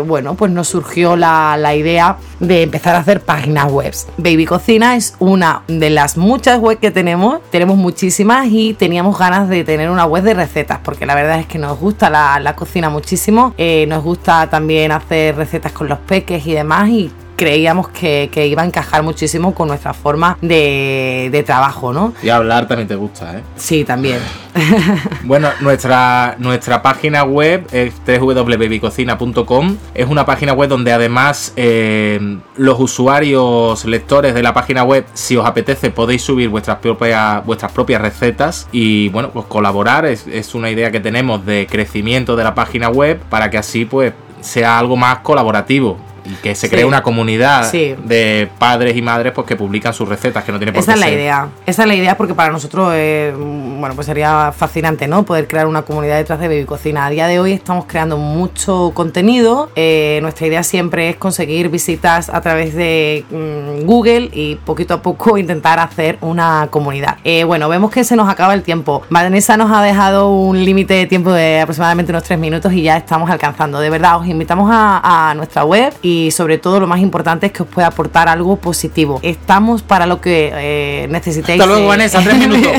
bueno, 0.06 0.34
pues 0.34 0.52
nos 0.52 0.68
surgió 0.68 1.16
la, 1.16 1.56
la 1.56 1.74
idea 1.74 2.18
de 2.40 2.62
empezar 2.62 2.94
a 2.94 2.98
hacer 2.98 3.20
páginas 3.20 3.53
web. 3.62 3.94
Baby 4.18 4.46
Cocina 4.46 4.96
es 4.96 5.14
una 5.20 5.62
de 5.68 5.90
las 5.90 6.16
muchas 6.16 6.58
webs 6.58 6.80
que 6.80 6.90
tenemos, 6.90 7.40
tenemos 7.50 7.76
muchísimas 7.76 8.48
y 8.50 8.74
teníamos 8.74 9.16
ganas 9.18 9.48
de 9.48 9.62
tener 9.62 9.90
una 9.90 10.04
web 10.04 10.24
de 10.24 10.34
recetas 10.34 10.80
porque 10.82 11.06
la 11.06 11.14
verdad 11.14 11.38
es 11.38 11.46
que 11.46 11.58
nos 11.58 11.78
gusta 11.78 12.10
la, 12.10 12.40
la 12.40 12.56
cocina 12.56 12.90
muchísimo, 12.90 13.54
eh, 13.56 13.86
nos 13.86 14.02
gusta 14.02 14.50
también 14.50 14.90
hacer 14.90 15.36
recetas 15.36 15.72
con 15.72 15.88
los 15.88 15.98
peques 16.00 16.46
y 16.46 16.52
demás 16.52 16.88
y 16.88 17.12
creíamos 17.36 17.88
que, 17.88 18.30
que 18.32 18.46
iba 18.46 18.62
a 18.62 18.66
encajar 18.66 19.02
muchísimo 19.02 19.54
con 19.54 19.68
nuestra 19.68 19.94
forma 19.94 20.38
de, 20.40 21.28
de 21.30 21.42
trabajo, 21.42 21.92
¿no? 21.92 22.12
Y 22.22 22.28
hablar 22.28 22.68
también 22.68 22.88
te 22.88 22.96
gusta, 22.96 23.38
¿eh? 23.38 23.42
Sí, 23.56 23.84
también. 23.84 24.18
Bueno, 25.24 25.48
nuestra, 25.60 26.36
nuestra 26.38 26.82
página 26.82 27.24
web 27.24 27.66
es 27.72 27.94
www.babycocina.com. 28.06 29.76
Es 29.94 30.06
una 30.06 30.26
página 30.26 30.52
web 30.52 30.68
donde 30.68 30.92
además 30.92 31.52
eh, 31.56 32.38
los 32.56 32.78
usuarios, 32.78 33.84
lectores 33.86 34.34
de 34.34 34.42
la 34.42 34.52
página 34.52 34.84
web, 34.84 35.06
si 35.14 35.36
os 35.36 35.46
apetece, 35.46 35.90
podéis 35.90 36.22
subir 36.22 36.50
vuestras 36.50 36.78
propias, 36.78 37.44
vuestras 37.46 37.72
propias 37.72 38.02
recetas 38.02 38.68
y 38.70 39.08
bueno, 39.08 39.30
pues 39.30 39.46
colaborar. 39.46 40.04
Es, 40.04 40.26
es 40.26 40.54
una 40.54 40.70
idea 40.70 40.90
que 40.90 41.00
tenemos 41.00 41.44
de 41.46 41.66
crecimiento 41.66 42.36
de 42.36 42.44
la 42.44 42.54
página 42.54 42.90
web 42.90 43.18
para 43.30 43.50
que 43.50 43.58
así 43.58 43.86
pues 43.86 44.12
sea 44.40 44.78
algo 44.78 44.96
más 44.96 45.18
colaborativo. 45.20 45.98
Y 46.24 46.34
que 46.36 46.54
se 46.54 46.66
Sí. 46.68 46.70
cree 46.70 46.84
una 46.84 47.02
comunidad 47.02 47.70
Sí. 47.70 47.94
de 48.04 48.48
padres 48.58 48.96
y 48.96 49.02
madres 49.02 49.32
pues 49.34 49.46
que 49.46 49.56
publican 49.56 49.92
sus 49.92 50.08
recetas, 50.08 50.42
que 50.44 50.52
no 50.52 50.58
tiene 50.58 50.72
por 50.72 50.80
Esa 50.82 50.92
qué 50.92 50.94
es 50.94 51.00
la 51.00 51.06
ser- 51.06 51.14
idea. 51.18 51.48
Esa 51.66 51.82
es 51.82 51.88
la 51.88 51.94
idea 51.94 52.16
porque 52.16 52.34
para 52.34 52.50
nosotros, 52.52 52.92
eh, 52.94 53.32
bueno, 53.36 53.94
pues 53.94 54.06
sería 54.06 54.52
fascinante, 54.56 55.06
¿no? 55.06 55.24
Poder 55.24 55.46
crear 55.48 55.66
una 55.66 55.82
comunidad 55.82 56.16
detrás 56.16 56.40
de 56.40 56.48
Baby 56.48 56.64
Cocina. 56.64 57.06
A 57.06 57.10
día 57.10 57.26
de 57.26 57.40
hoy 57.40 57.52
estamos 57.52 57.84
creando 57.86 58.16
mucho 58.16 58.92
contenido. 58.94 59.70
Eh, 59.76 60.18
nuestra 60.22 60.46
idea 60.46 60.62
siempre 60.62 61.10
es 61.10 61.16
conseguir 61.16 61.68
visitas 61.68 62.28
a 62.30 62.40
través 62.40 62.74
de 62.74 63.24
mm, 63.30 63.84
Google 63.84 64.30
y 64.32 64.56
poquito 64.56 64.94
a 64.94 65.02
poco 65.02 65.36
intentar 65.38 65.78
hacer 65.78 66.16
una 66.22 66.68
comunidad. 66.70 67.18
Eh, 67.24 67.44
bueno, 67.44 67.68
vemos 67.68 67.90
que 67.90 68.04
se 68.04 68.16
nos 68.16 68.28
acaba 68.28 68.54
el 68.54 68.62
tiempo. 68.62 69.02
Vanessa 69.10 69.56
nos 69.56 69.70
ha 69.70 69.82
dejado 69.82 70.30
un 70.30 70.64
límite 70.64 70.94
de 70.94 71.06
tiempo 71.06 71.32
de 71.32 71.60
aproximadamente 71.60 72.12
unos 72.12 72.22
tres 72.24 72.38
minutos 72.38 72.72
y 72.72 72.82
ya 72.82 72.96
estamos 72.96 73.30
alcanzando. 73.30 73.80
De 73.80 73.90
verdad, 73.90 74.16
os 74.20 74.26
invitamos 74.26 74.70
a, 74.72 75.30
a 75.30 75.34
nuestra 75.34 75.64
web 75.64 75.92
y 76.02 76.13
sobre 76.30 76.58
todo 76.58 76.80
lo 76.80 76.86
más 76.86 77.00
importante 77.00 77.46
es 77.46 77.52
que 77.52 77.62
os 77.62 77.68
pueda 77.68 77.88
aportar 77.88 78.28
algo 78.28 78.56
positivo. 78.56 79.20
Estamos 79.22 79.82
para 79.82 80.06
lo 80.06 80.20
que 80.20 80.50
eh, 80.54 81.06
necesitéis. 81.08 81.60
Hasta 81.60 81.66
luego, 81.66 81.84
eh, 81.84 81.88
Vanessa, 81.88 82.22
tres 82.22 82.38
minutos. 82.48 82.72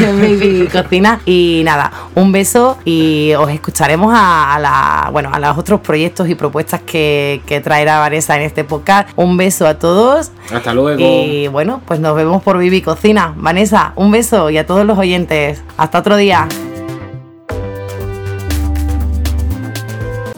Baby 0.00 0.68
Cocina. 0.72 1.20
Y 1.26 1.62
nada, 1.64 1.92
un 2.14 2.32
beso 2.32 2.78
y 2.84 3.32
os 3.34 3.50
escucharemos 3.50 4.12
a, 4.14 4.54
a 4.54 4.58
la, 4.58 5.08
bueno, 5.12 5.30
a 5.32 5.38
los 5.38 5.58
otros 5.58 5.80
proyectos 5.80 6.28
y 6.28 6.34
propuestas 6.34 6.80
que, 6.82 7.42
que 7.46 7.60
traerá 7.60 7.98
Vanessa 7.98 8.36
en 8.36 8.42
este 8.42 8.64
podcast. 8.64 9.08
Un 9.16 9.36
beso 9.36 9.66
a 9.66 9.78
todos. 9.78 10.32
Hasta 10.52 10.72
luego. 10.74 11.00
Y 11.00 11.48
bueno, 11.48 11.80
pues 11.86 12.00
nos 12.00 12.14
vemos 12.16 12.42
por 12.42 12.56
Baby 12.56 12.82
Cocina. 12.82 13.34
Vanessa, 13.36 13.92
un 13.96 14.10
beso 14.10 14.50
y 14.50 14.58
a 14.58 14.66
todos 14.66 14.86
los 14.86 14.98
oyentes. 14.98 15.62
Hasta 15.76 15.98
otro 15.98 16.16
día. 16.16 16.48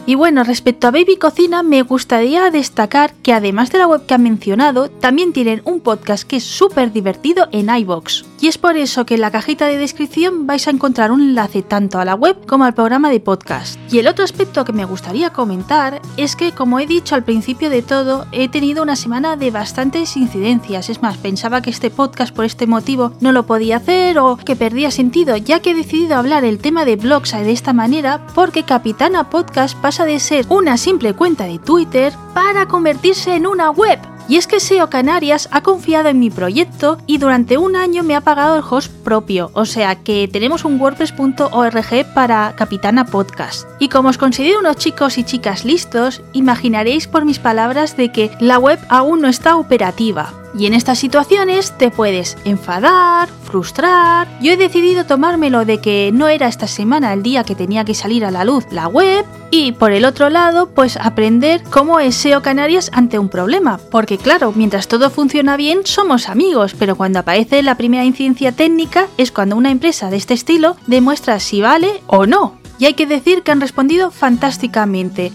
Y 0.07 0.13
bueno, 0.13 0.43
respecto 0.43 0.87
a 0.87 0.91
Baby 0.91 1.17
Cocina, 1.17 1.63
me 1.63 1.81
gustaría 1.81 2.51
destacar 2.51 3.13
que 3.23 3.33
además 3.33 3.71
de 3.71 3.79
la 3.79 3.87
web 3.87 4.05
que 4.05 4.13
han 4.13 4.21
mencionado, 4.21 4.87
también 4.89 5.33
tienen 5.33 5.61
un 5.65 5.79
podcast 5.79 6.27
que 6.27 6.35
es 6.35 6.43
súper 6.43 6.91
divertido 6.91 7.47
en 7.51 7.75
iBox. 7.75 8.23
Y 8.41 8.47
es 8.47 8.57
por 8.57 8.77
eso 8.77 9.05
que 9.05 9.15
en 9.15 9.21
la 9.21 9.31
cajita 9.31 9.67
de 9.67 9.77
descripción 9.77 10.47
vais 10.47 10.67
a 10.67 10.71
encontrar 10.71 11.11
un 11.11 11.21
enlace 11.21 11.61
tanto 11.61 11.99
a 11.99 12.05
la 12.05 12.15
web 12.15 12.45
como 12.45 12.65
al 12.65 12.73
programa 12.73 13.09
de 13.09 13.19
podcast. 13.19 13.79
Y 13.91 13.99
el 13.99 14.07
otro 14.07 14.23
aspecto 14.23 14.65
que 14.65 14.73
me 14.73 14.85
gustaría 14.85 15.31
comentar 15.31 16.01
es 16.17 16.35
que, 16.35 16.51
como 16.51 16.79
he 16.79 16.87
dicho 16.87 17.15
al 17.15 17.23
principio 17.23 17.69
de 17.69 17.81
todo, 17.81 18.25
he 18.31 18.49
tenido 18.49 18.83
una 18.83 18.95
semana 18.95 19.35
de 19.35 19.51
bastantes 19.51 20.17
incidencias. 20.17 20.89
Es 20.89 21.01
más, 21.01 21.17
pensaba 21.17 21.61
que 21.61 21.69
este 21.69 21.89
podcast 21.89 22.35
por 22.35 22.45
este 22.45 22.67
motivo 22.67 23.13
no 23.19 23.31
lo 23.31 23.45
podía 23.45 23.77
hacer 23.77 24.19
o 24.19 24.37
que 24.37 24.55
perdía 24.55 24.91
sentido, 24.91 25.37
ya 25.37 25.59
que 25.59 25.71
he 25.71 25.75
decidido 25.75 26.15
hablar 26.15 26.43
el 26.43 26.59
tema 26.59 26.85
de 26.85 26.95
blogs 26.95 27.35
de 27.43 27.51
esta 27.51 27.73
manera 27.73 28.25
porque 28.33 28.63
Capitana 28.63 29.29
Podcast 29.29 29.77
pasa 29.79 30.05
de 30.05 30.19
ser 30.19 30.45
una 30.49 30.77
simple 30.77 31.13
cuenta 31.13 31.45
de 31.45 31.59
Twitter 31.59 32.13
para 32.33 32.67
convertirse 32.67 33.35
en 33.35 33.47
una 33.47 33.71
web. 33.71 33.99
Y 34.27 34.37
es 34.37 34.47
que 34.47 34.59
SEO 34.59 34.89
Canarias 34.89 35.47
ha 35.51 35.61
confiado 35.61 36.09
en 36.09 36.19
mi 36.19 36.29
proyecto 36.29 36.97
y 37.05 37.19
durante 37.19 37.57
un 37.57 37.75
año 37.75 38.03
me 38.03 38.15
ha 38.15 38.21
pagado 38.21 38.55
el 38.55 38.63
host 38.67 38.91
propio, 39.03 39.51
o 39.53 39.65
sea 39.65 39.95
que 39.95 40.27
tenemos 40.27 40.65
un 40.65 40.79
wordpress.org 40.79 42.13
para 42.13 42.53
Capitana 42.55 43.05
Podcast. 43.05 43.67
Y 43.79 43.89
como 43.89 44.09
os 44.09 44.17
considero 44.17 44.59
unos 44.59 44.77
chicos 44.77 45.17
y 45.17 45.23
chicas 45.23 45.65
listos, 45.65 46.21
imaginaréis 46.33 47.07
por 47.07 47.25
mis 47.25 47.39
palabras 47.39 47.97
de 47.97 48.11
que 48.11 48.31
la 48.39 48.57
web 48.57 48.79
aún 48.89 49.21
no 49.21 49.27
está 49.27 49.57
operativa. 49.57 50.44
Y 50.57 50.67
en 50.67 50.73
estas 50.73 50.99
situaciones 50.99 51.77
te 51.77 51.91
puedes 51.91 52.37
enfadar, 52.45 53.27
frustrar. 53.43 54.27
Yo 54.41 54.53
he 54.53 54.57
decidido 54.57 55.05
tomármelo 55.05 55.65
de 55.65 55.79
que 55.79 56.11
no 56.13 56.29
era 56.29 56.47
esta 56.47 56.67
semana 56.67 57.11
el 57.11 57.23
día 57.23 57.43
que 57.43 57.55
tenía 57.55 57.83
que 57.83 57.93
salir 57.93 58.23
a 58.23 58.31
la 58.31 58.45
luz 58.45 58.65
la 58.71 58.87
web 58.87 59.25
y 59.51 59.73
por 59.73 59.91
el 59.91 60.05
otro 60.05 60.29
lado, 60.29 60.69
pues 60.69 60.97
aprender 60.97 61.61
cómo 61.69 61.99
es 61.99 62.15
SEO 62.15 62.41
Canarias 62.41 62.89
ante 62.93 63.19
un 63.19 63.29
problema. 63.29 63.79
Porque 63.91 64.17
claro, 64.17 64.53
mientras 64.55 64.87
todo 64.87 65.09
funciona 65.09 65.57
bien, 65.57 65.85
somos 65.85 66.29
amigos, 66.29 66.75
pero 66.77 66.95
cuando 66.95 67.19
aparece 67.19 67.61
la 67.61 67.75
primera 67.75 68.05
incidencia 68.05 68.51
técnica 68.51 69.07
es 69.17 69.31
cuando 69.31 69.55
una 69.55 69.71
empresa 69.71 70.09
de 70.09 70.17
este 70.17 70.33
estilo 70.33 70.77
demuestra 70.87 71.39
si 71.39 71.61
vale 71.61 72.01
o 72.07 72.25
no. 72.25 72.57
Y 72.79 72.85
hay 72.85 72.93
que 72.93 73.05
decir 73.05 73.43
que 73.43 73.51
han 73.51 73.61
respondido 73.61 74.11
fantásticamente. 74.11 75.31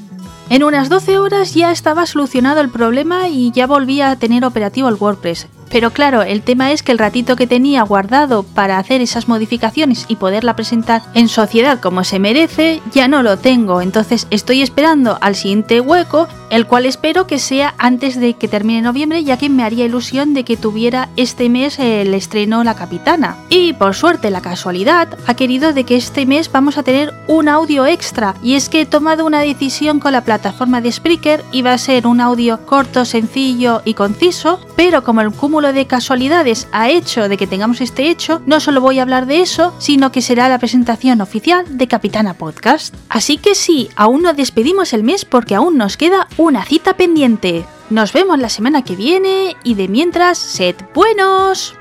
En 0.50 0.64
unas 0.64 0.88
12 0.88 1.16
horas 1.20 1.54
ya 1.54 1.70
estaba 1.70 2.06
solucionado 2.06 2.60
el 2.60 2.70
problema 2.70 3.28
y 3.28 3.52
ya 3.52 3.68
volvía 3.68 4.10
a 4.10 4.16
tener 4.16 4.44
operativo 4.44 4.88
el 4.88 4.96
WordPress. 4.96 5.46
Pero 5.70 5.92
claro, 5.92 6.22
el 6.22 6.42
tema 6.42 6.72
es 6.72 6.82
que 6.82 6.90
el 6.90 6.98
ratito 6.98 7.36
que 7.36 7.46
tenía 7.46 7.84
guardado 7.84 8.42
para 8.42 8.76
hacer 8.76 9.00
esas 9.00 9.28
modificaciones 9.28 10.06
y 10.08 10.16
poderla 10.16 10.56
presentar 10.56 11.02
en 11.14 11.28
sociedad 11.28 11.78
como 11.78 12.02
se 12.02 12.18
merece, 12.18 12.82
ya 12.92 13.06
no 13.06 13.22
lo 13.22 13.36
tengo. 13.36 13.80
Entonces 13.80 14.26
estoy 14.30 14.60
esperando 14.60 15.18
al 15.20 15.36
siguiente 15.36 15.80
hueco 15.80 16.26
el 16.50 16.66
cual 16.66 16.86
espero 16.86 17.26
que 17.26 17.38
sea 17.38 17.74
antes 17.78 18.18
de 18.18 18.34
que 18.34 18.48
termine 18.48 18.82
noviembre, 18.82 19.24
ya 19.24 19.38
que 19.38 19.48
me 19.48 19.62
haría 19.62 19.86
ilusión 19.86 20.34
de 20.34 20.44
que 20.44 20.56
tuviera 20.56 21.08
este 21.16 21.48
mes 21.48 21.78
el 21.78 22.12
estreno 22.14 22.62
La 22.64 22.74
Capitana. 22.74 23.36
Y 23.48 23.72
por 23.72 23.94
suerte, 23.94 24.30
la 24.30 24.42
casualidad 24.42 25.08
ha 25.26 25.34
querido 25.34 25.72
de 25.72 25.84
que 25.84 25.96
este 25.96 26.26
mes 26.26 26.50
vamos 26.50 26.76
a 26.76 26.82
tener 26.82 27.14
un 27.28 27.48
audio 27.48 27.86
extra, 27.86 28.34
y 28.42 28.54
es 28.54 28.68
que 28.68 28.82
he 28.82 28.86
tomado 28.86 29.24
una 29.24 29.40
decisión 29.40 30.00
con 30.00 30.12
la 30.12 30.24
plataforma 30.24 30.80
de 30.80 30.92
Spreaker 30.92 31.44
y 31.52 31.62
va 31.62 31.72
a 31.72 31.78
ser 31.78 32.06
un 32.06 32.20
audio 32.20 32.66
corto, 32.66 33.04
sencillo 33.04 33.82
y 33.84 33.94
conciso, 33.94 34.60
pero 34.76 35.04
como 35.04 35.20
el 35.20 35.30
cúmulo 35.30 35.72
de 35.72 35.86
casualidades 35.86 36.68
ha 36.72 36.90
hecho 36.90 37.28
de 37.28 37.36
que 37.36 37.46
tengamos 37.46 37.80
este 37.80 38.10
hecho, 38.10 38.42
no 38.46 38.60
solo 38.60 38.80
voy 38.80 38.98
a 38.98 39.02
hablar 39.02 39.26
de 39.26 39.40
eso, 39.40 39.74
sino 39.78 40.10
que 40.10 40.22
será 40.22 40.48
la 40.48 40.58
presentación 40.58 41.20
oficial 41.20 41.64
de 41.78 41.86
Capitana 41.86 42.34
Podcast. 42.34 42.94
Así 43.08 43.36
que 43.36 43.54
sí, 43.54 43.88
aún 43.96 44.22
no 44.22 44.32
despedimos 44.32 44.92
el 44.92 45.04
mes 45.04 45.24
porque 45.24 45.54
aún 45.54 45.76
nos 45.76 45.96
queda 45.96 46.28
una 46.40 46.64
cita 46.64 46.94
pendiente. 46.94 47.66
Nos 47.90 48.14
vemos 48.14 48.38
la 48.38 48.48
semana 48.48 48.82
que 48.82 48.96
viene 48.96 49.56
y 49.62 49.74
de 49.74 49.88
mientras, 49.88 50.38
sed 50.38 50.74
buenos. 50.94 51.74